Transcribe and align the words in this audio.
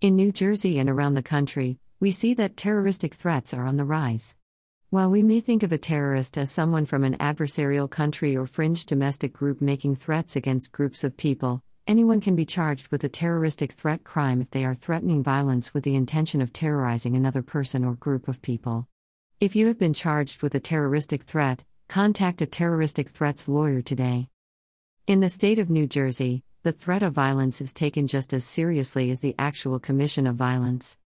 In 0.00 0.14
New 0.14 0.30
Jersey 0.30 0.78
and 0.78 0.88
around 0.88 1.14
the 1.14 1.24
country, 1.24 1.80
we 1.98 2.12
see 2.12 2.32
that 2.34 2.56
terroristic 2.56 3.14
threats 3.14 3.52
are 3.52 3.64
on 3.64 3.78
the 3.78 3.84
rise. 3.84 4.36
While 4.90 5.10
we 5.10 5.24
may 5.24 5.40
think 5.40 5.64
of 5.64 5.72
a 5.72 5.78
terrorist 5.78 6.38
as 6.38 6.52
someone 6.52 6.84
from 6.84 7.02
an 7.02 7.16
adversarial 7.16 7.90
country 7.90 8.36
or 8.36 8.46
fringe 8.46 8.86
domestic 8.86 9.32
group 9.32 9.60
making 9.60 9.96
threats 9.96 10.36
against 10.36 10.70
groups 10.70 11.02
of 11.02 11.16
people, 11.16 11.64
anyone 11.88 12.20
can 12.20 12.36
be 12.36 12.46
charged 12.46 12.92
with 12.92 13.02
a 13.02 13.08
terroristic 13.08 13.72
threat 13.72 14.04
crime 14.04 14.40
if 14.40 14.52
they 14.52 14.64
are 14.64 14.76
threatening 14.76 15.20
violence 15.20 15.74
with 15.74 15.82
the 15.82 15.96
intention 15.96 16.40
of 16.40 16.52
terrorizing 16.52 17.16
another 17.16 17.42
person 17.42 17.84
or 17.84 17.94
group 17.94 18.28
of 18.28 18.40
people. 18.40 18.86
If 19.40 19.56
you 19.56 19.66
have 19.66 19.80
been 19.80 19.94
charged 19.94 20.42
with 20.42 20.54
a 20.54 20.60
terroristic 20.60 21.24
threat, 21.24 21.64
contact 21.88 22.40
a 22.40 22.46
terroristic 22.46 23.08
threats 23.08 23.48
lawyer 23.48 23.82
today. 23.82 24.28
In 25.08 25.18
the 25.18 25.28
state 25.28 25.58
of 25.58 25.68
New 25.68 25.88
Jersey, 25.88 26.44
the 26.68 26.72
threat 26.72 27.02
of 27.02 27.14
violence 27.14 27.62
is 27.62 27.72
taken 27.72 28.06
just 28.06 28.34
as 28.34 28.44
seriously 28.44 29.10
as 29.10 29.20
the 29.20 29.34
actual 29.38 29.78
commission 29.78 30.26
of 30.26 30.36
violence. 30.36 30.98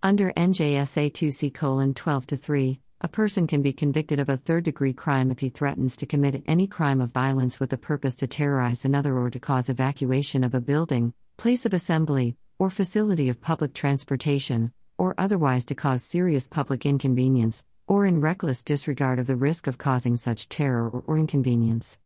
Under 0.00 0.32
NJSA 0.34 1.10
2C 1.10 1.92
12 1.96 2.24
3, 2.24 2.80
a 3.00 3.08
person 3.08 3.48
can 3.48 3.60
be 3.60 3.72
convicted 3.72 4.20
of 4.20 4.28
a 4.28 4.36
third 4.36 4.62
degree 4.62 4.92
crime 4.92 5.32
if 5.32 5.40
he 5.40 5.48
threatens 5.48 5.96
to 5.96 6.06
commit 6.06 6.44
any 6.46 6.68
crime 6.68 7.00
of 7.00 7.10
violence 7.10 7.58
with 7.58 7.70
the 7.70 7.76
purpose 7.76 8.14
to 8.14 8.28
terrorize 8.28 8.84
another 8.84 9.18
or 9.18 9.28
to 9.28 9.40
cause 9.40 9.68
evacuation 9.68 10.44
of 10.44 10.54
a 10.54 10.60
building, 10.60 11.12
place 11.36 11.66
of 11.66 11.74
assembly, 11.74 12.36
or 12.60 12.70
facility 12.70 13.28
of 13.28 13.40
public 13.40 13.74
transportation, 13.74 14.72
or 14.98 15.16
otherwise 15.18 15.64
to 15.64 15.74
cause 15.74 16.04
serious 16.04 16.46
public 16.46 16.86
inconvenience, 16.86 17.64
or 17.88 18.06
in 18.06 18.20
reckless 18.20 18.62
disregard 18.62 19.18
of 19.18 19.26
the 19.26 19.34
risk 19.34 19.66
of 19.66 19.78
causing 19.78 20.16
such 20.16 20.48
terror 20.48 20.88
or, 20.88 21.18
inconvenience. 21.18 21.98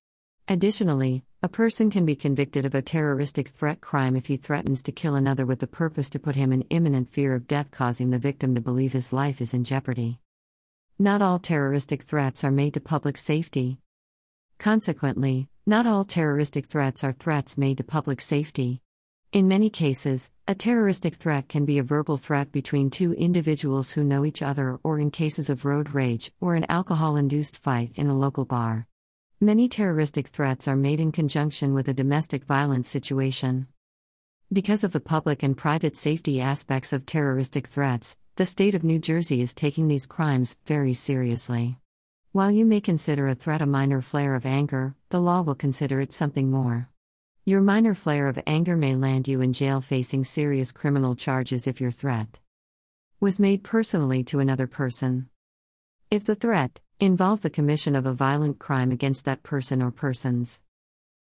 Additionally, 0.48 1.24
a 1.42 1.48
person 1.48 1.90
can 1.90 2.04
be 2.04 2.16
convicted 2.16 2.64
of 2.64 2.74
a 2.74 2.82
terroristic 2.82 3.48
threat 3.48 3.80
crime 3.80 4.16
if 4.16 4.26
he 4.26 4.36
threatens 4.36 4.82
to 4.82 4.92
kill 4.92 5.14
another 5.14 5.46
with 5.46 5.60
the 5.60 5.66
purpose 5.66 6.10
to 6.10 6.18
put 6.18 6.36
him 6.36 6.52
in 6.52 6.62
imminent 6.62 7.08
fear 7.08 7.34
of 7.34 7.46
death, 7.46 7.70
causing 7.70 8.10
the 8.10 8.18
victim 8.18 8.54
to 8.54 8.60
believe 8.60 8.92
his 8.92 9.12
life 9.12 9.40
is 9.40 9.54
in 9.54 9.64
jeopardy. 9.64 10.18
Not 10.98 11.22
all 11.22 11.38
terroristic 11.38 12.02
threats 12.02 12.44
are 12.44 12.50
made 12.50 12.74
to 12.74 12.80
public 12.80 13.16
safety. 13.16 13.78
Consequently, 14.58 15.48
not 15.66 15.86
all 15.86 16.04
terroristic 16.04 16.66
threats 16.66 17.02
are 17.02 17.12
threats 17.12 17.56
made 17.56 17.78
to 17.78 17.84
public 17.84 18.20
safety. 18.20 18.82
In 19.32 19.48
many 19.48 19.70
cases, 19.70 20.30
a 20.46 20.54
terroristic 20.54 21.14
threat 21.14 21.48
can 21.48 21.64
be 21.64 21.78
a 21.78 21.82
verbal 21.82 22.16
threat 22.16 22.52
between 22.52 22.90
two 22.90 23.14
individuals 23.14 23.92
who 23.92 24.04
know 24.04 24.24
each 24.24 24.42
other, 24.42 24.78
or 24.82 24.98
in 24.98 25.10
cases 25.10 25.48
of 25.48 25.64
road 25.64 25.94
rage 25.94 26.32
or 26.40 26.54
an 26.54 26.66
alcohol 26.68 27.16
induced 27.16 27.56
fight 27.56 27.92
in 27.94 28.08
a 28.08 28.16
local 28.16 28.44
bar. 28.44 28.86
Many 29.42 29.68
terroristic 29.68 30.28
threats 30.28 30.68
are 30.68 30.76
made 30.76 31.00
in 31.00 31.10
conjunction 31.10 31.74
with 31.74 31.88
a 31.88 31.92
domestic 31.92 32.44
violence 32.44 32.88
situation. 32.88 33.66
Because 34.52 34.84
of 34.84 34.92
the 34.92 35.00
public 35.00 35.42
and 35.42 35.56
private 35.56 35.96
safety 35.96 36.40
aspects 36.40 36.92
of 36.92 37.04
terroristic 37.04 37.66
threats, 37.66 38.16
the 38.36 38.46
state 38.46 38.76
of 38.76 38.84
New 38.84 39.00
Jersey 39.00 39.40
is 39.40 39.52
taking 39.52 39.88
these 39.88 40.06
crimes 40.06 40.56
very 40.64 40.94
seriously. 40.94 41.76
While 42.30 42.52
you 42.52 42.64
may 42.64 42.80
consider 42.80 43.26
a 43.26 43.34
threat 43.34 43.60
a 43.60 43.66
minor 43.66 44.00
flare 44.00 44.36
of 44.36 44.46
anger, 44.46 44.94
the 45.08 45.20
law 45.20 45.42
will 45.42 45.56
consider 45.56 46.00
it 46.00 46.12
something 46.12 46.48
more. 46.48 46.88
Your 47.44 47.62
minor 47.62 47.94
flare 47.94 48.28
of 48.28 48.38
anger 48.46 48.76
may 48.76 48.94
land 48.94 49.26
you 49.26 49.40
in 49.40 49.52
jail 49.52 49.80
facing 49.80 50.22
serious 50.22 50.70
criminal 50.70 51.16
charges 51.16 51.66
if 51.66 51.80
your 51.80 51.90
threat 51.90 52.38
was 53.18 53.40
made 53.40 53.64
personally 53.64 54.22
to 54.22 54.38
another 54.38 54.68
person. 54.68 55.28
If 56.12 56.24
the 56.24 56.36
threat, 56.36 56.80
involve 57.04 57.42
the 57.42 57.50
commission 57.50 57.96
of 57.96 58.06
a 58.06 58.12
violent 58.12 58.60
crime 58.60 58.92
against 58.92 59.24
that 59.24 59.42
person 59.42 59.82
or 59.82 59.90
persons. 59.90 60.60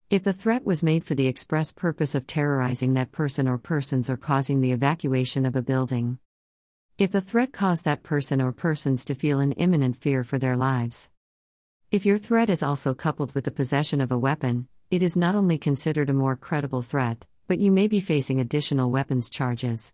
If 0.09 0.21
the 0.21 0.33
threat 0.33 0.65
was 0.65 0.83
made 0.83 1.05
for 1.05 1.15
the 1.15 1.27
express 1.27 1.71
purpose 1.71 2.13
of 2.13 2.27
terrorizing 2.27 2.93
that 2.95 3.13
person 3.13 3.47
or 3.47 3.57
persons 3.57 4.09
or 4.09 4.17
causing 4.17 4.59
the 4.59 4.73
evacuation 4.73 5.45
of 5.45 5.55
a 5.55 5.61
building. 5.61 6.19
If 6.97 7.11
the 7.11 7.21
threat 7.21 7.53
caused 7.53 7.85
that 7.85 8.03
person 8.03 8.41
or 8.41 8.51
persons 8.51 9.05
to 9.05 9.15
feel 9.15 9.39
an 9.39 9.53
imminent 9.53 9.95
fear 9.95 10.25
for 10.25 10.37
their 10.37 10.57
lives. 10.57 11.09
If 11.89 12.05
your 12.05 12.17
threat 12.17 12.49
is 12.49 12.61
also 12.61 12.93
coupled 12.93 13.33
with 13.33 13.45
the 13.45 13.51
possession 13.51 14.01
of 14.01 14.11
a 14.11 14.19
weapon, 14.19 14.67
it 14.89 15.01
is 15.01 15.15
not 15.15 15.35
only 15.35 15.57
considered 15.57 16.09
a 16.09 16.13
more 16.13 16.35
credible 16.35 16.81
threat, 16.81 17.25
but 17.47 17.59
you 17.59 17.71
may 17.71 17.87
be 17.87 18.01
facing 18.01 18.41
additional 18.41 18.91
weapons 18.91 19.29
charges. 19.29 19.93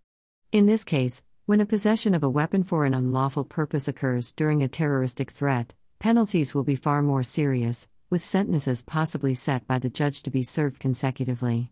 In 0.51 0.65
this 0.65 0.83
case, 0.83 1.21
when 1.47 1.61
a 1.61 1.65
possession 1.65 2.13
of 2.13 2.23
a 2.23 2.29
weapon 2.29 2.61
for 2.61 2.83
an 2.83 2.93
unlawful 2.93 3.45
purpose 3.45 3.87
occurs 3.87 4.33
during 4.33 4.61
a 4.61 4.67
terroristic 4.67 5.31
threat, 5.31 5.73
penalties 5.97 6.53
will 6.53 6.65
be 6.65 6.75
far 6.75 7.01
more 7.01 7.23
serious, 7.23 7.87
with 8.09 8.21
sentences 8.21 8.83
possibly 8.83 9.33
set 9.33 9.65
by 9.65 9.79
the 9.79 9.89
judge 9.89 10.21
to 10.21 10.29
be 10.29 10.43
served 10.43 10.77
consecutively. 10.77 11.71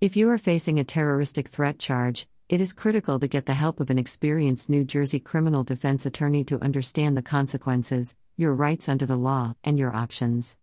If 0.00 0.16
you 0.16 0.28
are 0.30 0.36
facing 0.36 0.80
a 0.80 0.84
terroristic 0.84 1.46
threat 1.46 1.78
charge, 1.78 2.26
it 2.48 2.60
is 2.60 2.72
critical 2.72 3.20
to 3.20 3.28
get 3.28 3.46
the 3.46 3.54
help 3.54 3.78
of 3.78 3.88
an 3.88 4.00
experienced 4.00 4.68
New 4.68 4.82
Jersey 4.82 5.20
criminal 5.20 5.62
defense 5.62 6.04
attorney 6.04 6.42
to 6.42 6.60
understand 6.60 7.16
the 7.16 7.22
consequences, 7.22 8.16
your 8.36 8.52
rights 8.52 8.88
under 8.88 9.06
the 9.06 9.14
law, 9.14 9.54
and 9.62 9.78
your 9.78 9.94
options. 9.94 10.56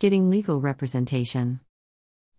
Getting 0.00 0.28
legal 0.28 0.60
representation. 0.60 1.60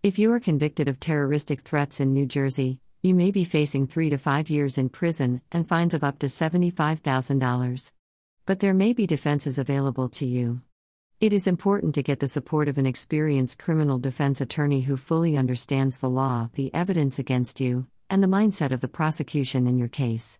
If 0.03 0.19
you 0.19 0.33
are 0.33 0.41
convicted 0.41 0.89
of 0.89 0.99
terroristic 0.99 1.61
threats 1.61 2.01
in 2.01 2.13
New 2.13 2.25
Jersey, 2.25 2.81
you 3.05 3.13
may 3.13 3.31
be 3.31 3.43
facing 3.43 3.85
three 3.85 4.09
to 4.09 4.17
five 4.17 4.49
years 4.49 4.77
in 4.77 4.87
prison 4.87 5.41
and 5.51 5.67
fines 5.67 5.93
of 5.93 6.05
up 6.05 6.19
to 6.19 6.27
$75,000. 6.27 7.91
But 8.45 8.61
there 8.61 8.73
may 8.73 8.93
be 8.93 9.05
defenses 9.05 9.57
available 9.57 10.07
to 10.07 10.25
you. 10.25 10.61
It 11.19 11.33
is 11.33 11.45
important 11.45 11.95
to 11.95 12.01
get 12.01 12.21
the 12.21 12.29
support 12.29 12.69
of 12.69 12.77
an 12.77 12.85
experienced 12.85 13.59
criminal 13.59 13.99
defense 13.99 14.39
attorney 14.39 14.81
who 14.83 14.95
fully 14.95 15.35
understands 15.35 15.97
the 15.97 16.09
law, 16.09 16.49
the 16.53 16.73
evidence 16.73 17.19
against 17.19 17.59
you, 17.59 17.87
and 18.09 18.23
the 18.23 18.27
mindset 18.27 18.71
of 18.71 18.79
the 18.79 18.87
prosecution 18.87 19.67
in 19.67 19.77
your 19.77 19.89
case. 19.89 20.39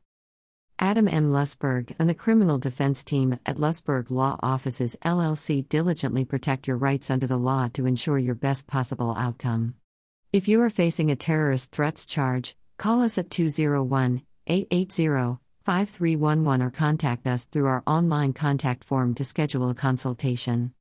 Adam 0.80 1.09
M. 1.09 1.31
Lustberg 1.31 1.94
and 2.00 2.07
the 2.07 2.16
criminal 2.16 2.59
defense 2.59 3.03
team 3.03 3.40
at 3.45 3.57
Lustberg 3.57 4.09
Law 4.09 4.40
Offices 4.41 4.95
LLC 5.03 5.68
diligently 5.68 6.24
protect 6.24 6.69
your 6.69 6.78
rights 6.78 7.12
under 7.12 7.28
the 7.28 7.35
law 7.35 7.68
to 7.74 7.85
ensure 7.85 8.18
your 8.18 8.35
best 8.35 8.68
possible 8.68 9.13
outcome. 9.18 9.75
If 10.34 10.48
you 10.48 10.64
are 10.64 10.72
facing 10.72 11.12
a 11.12 11.16
terrorist 11.16 11.72
threats 11.72 12.08
charge, 12.08 12.56
call 12.80 13.04
us 13.04 13.20
at 13.20 13.30
201 13.30 14.24
880 14.48 15.38
5311 15.64 16.62
or 16.64 16.72
contact 16.72 17.28
us 17.28 17.46
through 17.46 17.68
our 17.68 17.84
online 17.86 18.34
contact 18.34 18.84
form 18.84 19.14
to 19.14 19.24
schedule 19.24 19.70
a 19.70 19.76
consultation. 19.76 20.72